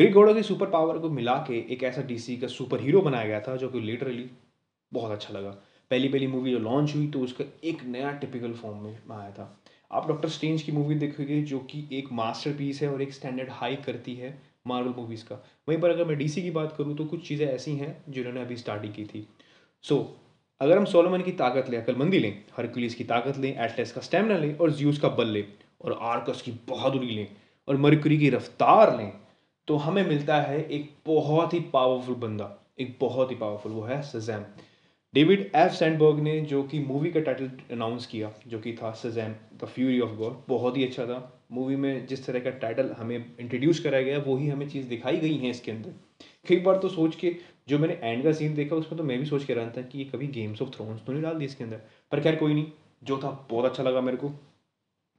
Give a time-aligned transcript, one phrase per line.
[0.00, 3.26] Greek गॉडो की super power को मिला के एक ऐसा डीसी का सुपर हीरो बनाया
[3.26, 4.24] गया था जो कि लिटरली
[4.92, 5.50] बहुत अच्छा लगा।
[5.90, 9.60] पहली पहली मूवी जो लॉन्च हुई तो उसका एक नया टिपिकल फॉर्म में आया था।
[9.92, 13.76] आप डॉक्टर स्ट्रेंज की मूवी देखोगे जो कि एक मास्टर है और एक स्टैंडर्ड हाई
[13.76, 14.32] करती है
[14.66, 15.34] मार्वल मूवीज़ का।
[15.68, 18.56] वहीं पर अगर मैं डीसी की बात करूँ तो कुछ चीज़ें ऐसी हैं जिन्होंने अभी
[18.56, 19.26] स्टार्टिंग की थी।
[19.82, 20.04] सो so,
[20.60, 24.38] अगर हम सोलोमन की ताकत लें अकलमंदी लें हरकुलिस की ताकत लें एटलेस का स्टेमिना
[24.38, 25.44] लें और जियूस का बल लें
[25.84, 27.26] और आर्कस की बहादुरी लें
[27.68, 29.12] और मरकुरी की रफ्तार लें
[29.70, 32.46] तो हमें मिलता है एक बहुत ही पावरफुल बंदा,
[32.80, 34.44] एक बहुत ही पावरफुल वो है सजैम
[35.14, 39.34] डेविड एफ़ सैंडबर्ग ने जो कि मूवी का टाइटल अनाउंस किया, जो कि था सजैम
[39.56, 43.16] द फ्यूरी ऑफ़ गॉड बहुत ही अच्छा था। मूवी में जिस तरह का टाइटल हमें
[43.16, 45.94] इंट्रोड्यूस कराया गया, वही हमें चीज़ दिखाई गई है इसके अंदर।
[46.48, 47.34] कई बार तो सोच के,
[47.68, 49.98] जो मैंने एंड का सीन देखा, उसमें तो मैं भी सोच के रहा था कि
[49.98, 51.80] ये कभी गेम्स ऑफ़ थ्रोन्स तो नहीं डाल दी इसके अंदर।
[52.12, 52.66] पर खैर कोई नहीं,
[53.02, 54.32] जो था बहुत अच्छा लगा मेरे को।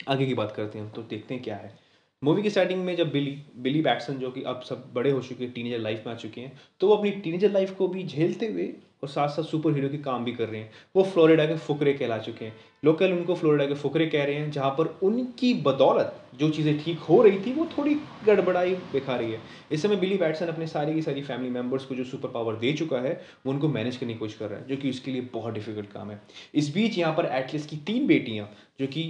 [0.09, 1.80] आगे की बात करते हैं तो देखते हैं क्या है।
[2.23, 5.43] मूवी की स्टार्टिंग में जब बिली बिली बैटसन जो कि अब सब बड़े हो चुके
[5.43, 8.47] हैं टीनेजर लाइफ में आ चुके हैं तो वो अपनी टीनेजर लाइफ को भी झेलते
[8.47, 8.67] हुए
[9.03, 11.93] और साथ साथ सुपर हीरो के काम भी कर रहे हैं। वो फ्लोरिडा के फुकरे
[11.93, 16.21] कहला चुके हैं। लोकल उनको फ्लोरिडा के फुकरे कह रहे हैं, जहाँ पर उनकी बदौलत
[16.39, 19.39] जो चीज़ें ठीक हो रही थी, वो थोड़ी गड़बड़ाई दिखा रही है।
[19.71, 22.73] इस समय बिली बैटसन अपने सारी की सारी फैमिली मेंबर्स को जो सुपर पावर दे
[22.73, 25.21] चुका है, वो उनको मैनेज करने की कोशिश कर रहा है, जो कि उसके लिए
[25.33, 26.21] बहुत डिफ़िकल्ट काम है।
[26.55, 28.49] इस बीच यहाँ पर एटलीस्ट की तीन बेटियाँ,
[28.79, 29.03] जो कि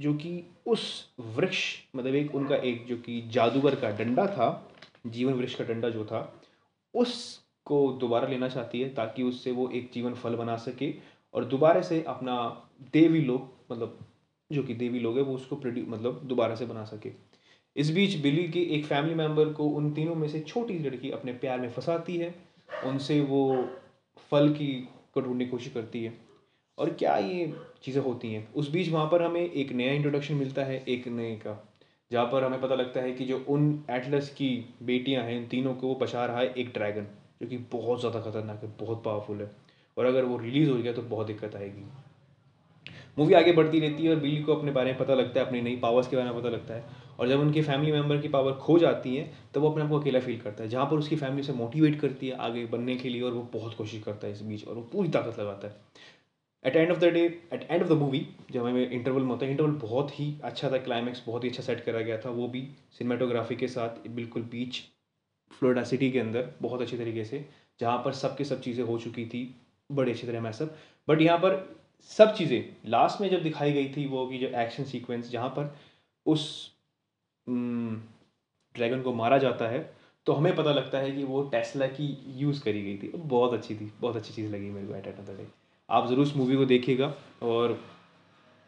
[0.00, 4.72] जो कि उस वृक्ष मतलब एक उनका एक जो कि जादूगर का डंडा था,
[5.06, 6.20] जीवन वृक्ष का डंडा जो था
[6.94, 10.94] उस को दोबारा लेना चाहती है ताकि उससे वो एक जीवन फल बना सके
[11.34, 12.36] और दोबारा से अपना
[12.92, 13.98] देवी लोग मतलब
[14.52, 17.10] जो कि देवी लोग है, वो उसको प्रोड्यू मतलब दोबारा से बना सके।
[17.76, 21.32] इस बीच बिली के एक फैमिली मेंबर को उन तीनों में से छोटी लड़की अपने
[21.32, 22.34] प्यार में फंसाती है,
[22.84, 23.68] उनसे वो
[24.30, 26.29] फल की को ढूँढने की कोशिश करती है।
[26.80, 27.52] और क्या ये
[27.84, 28.52] चीज़ें होती हैं?
[28.54, 31.56] उस बीच वहाँ पर हमें एक नया इंट्रोडक्शन मिलता है, एक नए का,
[32.10, 34.48] जहाँ पर हमें पता लगता है कि जो उन एटलस की
[34.82, 37.06] बेटियाँ हैं, इन तीनों को वो बचा रहा है एक ड्रैगन
[37.42, 39.50] जो कि बहुत ज़्यादा खतरनाक है, बहुत पावरफुल है।
[39.96, 41.84] और अगर वो रिलीज़ हो गया तो बहुत दिक्कत आएगी।
[43.18, 45.60] मूवी आगे बढ़ती रहती है और बिल्ली को अपने बारे में पता लगता है, अपनी
[45.60, 46.84] नई पावर्स के बारे में पता लगता है।
[47.18, 49.98] और जब उनके फैमिली मेंबर की पावर खो जाती है, तब वो अपने आप को
[49.98, 53.08] अकेला फील करता है, जहाँ पर उसकी फैमिली से मोटिवेट करती है आगे बनने के
[53.08, 55.74] लिए और वो बहुत कोशिश करता है इस बीच, और वो पूरी ताकत लगाता है।
[56.64, 57.20] At end of the day
[57.52, 60.70] at end of the movie जब हमें इंटरवल में होता है इंटरवल बहुत ही अच्छा
[60.70, 64.42] था क्लाइमैक्स बहुत ही अच्छा सेट करा गया था वो भी सिनेमाटोग्राफी के साथ बिल्कुल
[64.42, 64.82] बीच
[65.52, 67.48] फ्लोरिडा सिटी के अंदर बहुत अच्छे तरीके से
[67.80, 69.56] जहाँ पर सब के सब चीज़ें हो चुकी थी
[69.92, 70.76] बड़ी अच्छी तरह मैसअप
[71.08, 74.84] बट यहाँ पर सब चीज़ें लास्ट में जब दिखाई गई थी वो कि जो एक्शन
[74.84, 75.76] सीक्वेंस जहाँ पर
[76.26, 76.70] उस
[77.48, 79.94] ड्रैगन हम्म, को मारा जाता है
[80.26, 83.74] तो हमें पता लगता है कि वो टेस्ला की यूज़ करी गई थी। बहुत अच्छी
[83.74, 85.59] थी बहुत अच्छी चीज़ लगी मेरे को एट एट द डे
[85.90, 87.78] आप ज़रूर उस मूवी को देखिएगा और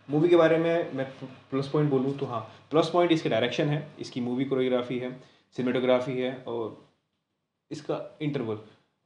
[0.09, 1.06] मूवी के बारे में मैं
[1.50, 2.41] प्लस पॉइंट बोलूँ तो हाँ
[2.71, 5.10] प्लस पॉइंट इसके डायरेक्शन है, इसकी मूवी कोरियोग्राफी है
[5.56, 6.81] सिनेमाटोग्राफी है और
[7.71, 8.59] इसका इंटरवल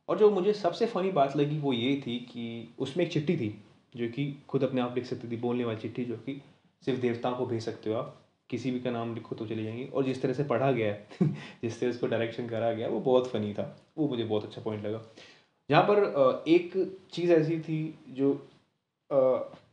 [0.08, 3.48] और जो मुझे सबसे फ़नी बात लगी वो ये थी कि उसमें एक चिट्ठी थी,
[3.94, 6.40] जो कि खुद अपने आप लिख सकती थी, बोलने वाली चिट्ठी, जो कि
[6.82, 8.16] सिर्फ़ देवताओं को भेज सकते हो आप,
[8.50, 11.06] किसी भी का नाम लिखो तो चले जाएँगे। और जिस तरह से पढ़ा गया है,
[11.62, 14.84] जिस तरह उसको डायरेक्शन करा गया, वो बहुत फ़नी था, वो मुझे बहुत अच्छा पॉइंट
[14.84, 15.02] लगा।
[15.70, 16.72] यहाँ पर एक
[17.12, 17.78] चीज़ ऐसी थी
[18.10, 18.32] जो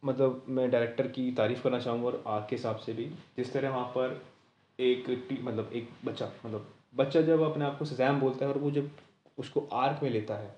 [0.06, 3.06] मतलब मैं डायरेक्टर की तारीफ़ करना चाहूँगा और आग के हिसाब से भी।
[3.38, 4.22] जिस तरह वहाँ पर
[4.80, 5.09] एक
[5.44, 8.90] मतलब एक बच्चा मतलब बच्चा जब अपने आप को सजैम बोलता है और वो जब
[9.38, 10.56] उसको आर्क में लेता है,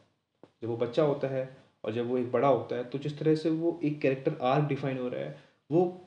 [0.62, 1.46] जब वो बच्चा होता है
[1.84, 4.67] और जब वो एक बड़ा होता है तो जिस तरह से वो एक कैरेक्टर आर्क
[4.67, 5.38] डिफाइन हो रहा है,
[5.69, 6.02] वो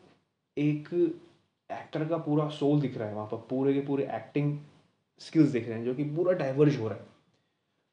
[0.56, 0.88] एक
[1.70, 4.58] एक्टर का पूरा सोल दिख रहा है वहाँ पर। पूरे के पूरे एक्टिंग
[5.20, 7.06] स्किल्स दिख रहे हैं, जो कि पूरा डाइवर्ज हो रहा है।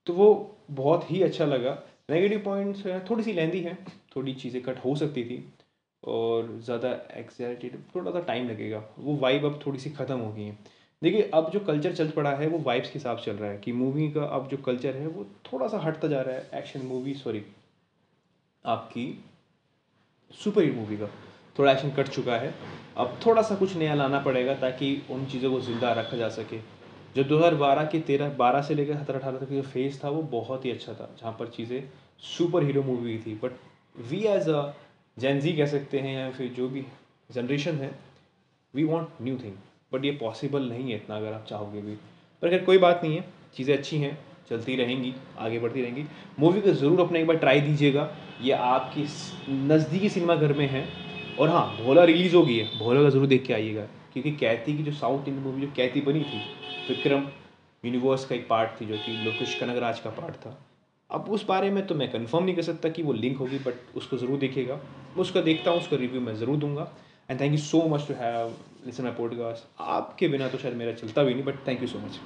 [0.08, 1.78] तो वो बहुत ही अच्छा लगा।
[2.10, 3.78] नेगेटिव पॉइंट्स थोड़ी सी लेंदी है,
[4.16, 5.44] थोड़ी चीज़ें कट हो सकती थी
[6.04, 10.44] और ज़्यादा एक्साइटेड थोड़ा सा टाइम लगेगा। वो वाइब अब थोड़ी सी ख़त्म हो गई
[10.44, 10.58] है।
[11.02, 13.72] देखिए, अब जो कल्चर चल पड़ा है, वो वाइब्स के हिसाब चल रहा है कि
[13.74, 17.14] मूवी का अब जो कल्चर है, वो थोड़ा सा हटता जा रहा है। एक्शन मूवी
[17.14, 17.44] सॉरी
[18.66, 19.08] आपकी
[20.32, 21.10] सुपर हिट मूवी का।
[21.56, 22.54] थोड़ा एक्शन कट चुका है।
[22.98, 26.60] अब थोड़ा सा कुछ नया लाना पड़ेगा ताकि उन चीज़ों को ज़िंदा रखा जा सके।
[27.16, 30.66] जो 2012 की तेरह, बारह से लेकर सत्रह अठारह तक जो फ़ेज़ था, वो बहुत
[30.66, 31.84] ही अच्छा था, जहाँ पर चीज़ें
[32.24, 33.34] सुपर हीरो मूवी थी.
[33.44, 33.52] But
[34.10, 34.74] we as a
[35.18, 36.86] gen Z कह सकते हैं, या फिर जो भी
[37.30, 37.92] जनरेशन है
[38.74, 39.54] we want new thing
[39.94, 41.96] but ये पॉसिबल नहीं है इतना, अगर आप चाहोगे भी.
[42.42, 43.26] पर अगर कोई बात नहीं है.
[43.56, 44.18] चीज़ें अच्छी हैं,
[44.50, 46.04] चलती रहेंगी, आगे बढ़ती रहेंगी.
[46.40, 48.10] मूवी को ज़रूर अपना एक बार ट्राई दीजिएगा.
[48.42, 49.06] ये आपकी
[49.68, 50.86] नज़दीकी सिनेमा घर में है.
[51.40, 53.86] और हाँ भोला रिलीज़ होगी है भोला का ज़रूर देख के आइएगा.
[54.14, 56.42] क्योंकि कैती की जो साउथ इंडियन मूवी जो कैती बनी थी
[56.90, 57.28] विक्रम
[57.84, 60.58] यूनिवर्स का एक पार्ट थी जो कि लोकेश कनगराज का पार्ट था।
[61.10, 63.96] अब उस बारे में तो मैं कंफर्म नहीं कर सकता कि वो लिंक होगी बट
[63.98, 66.92] उसको ज़रूर देखेगा मैं उसका देखता हूँ, उसका रिव्यू मैं ज़रूर दूँगा।
[67.30, 68.56] And thank you so much to have
[68.86, 72.00] listen my podcast आपके बिना तो शायद मेरा चलता भी नहीं but thank you so
[72.00, 72.20] much